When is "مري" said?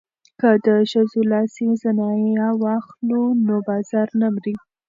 4.33-4.55